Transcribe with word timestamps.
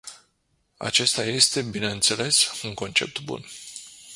Acesta 0.77 1.23
este, 1.25 1.61
bineînțeles, 1.61 2.61
un 2.63 2.73
concept 2.73 3.19
bun. 3.21 3.45